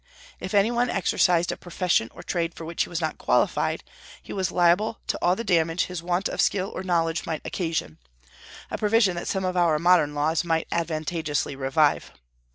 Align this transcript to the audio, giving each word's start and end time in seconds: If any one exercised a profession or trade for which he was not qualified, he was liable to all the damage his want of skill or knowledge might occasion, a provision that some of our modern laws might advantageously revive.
If 0.39 0.55
any 0.55 0.71
one 0.71 0.89
exercised 0.89 1.51
a 1.51 1.55
profession 1.57 2.09
or 2.11 2.23
trade 2.23 2.55
for 2.55 2.65
which 2.65 2.81
he 2.81 2.89
was 2.89 3.01
not 3.01 3.19
qualified, 3.19 3.83
he 4.19 4.33
was 4.33 4.51
liable 4.51 4.97
to 5.05 5.19
all 5.21 5.35
the 5.35 5.43
damage 5.43 5.85
his 5.85 6.01
want 6.01 6.27
of 6.27 6.41
skill 6.41 6.71
or 6.73 6.81
knowledge 6.81 7.27
might 7.27 7.45
occasion, 7.45 7.99
a 8.71 8.79
provision 8.79 9.15
that 9.15 9.27
some 9.27 9.45
of 9.45 9.55
our 9.55 9.77
modern 9.77 10.15
laws 10.15 10.43
might 10.43 10.65
advantageously 10.71 11.55
revive. 11.55 12.13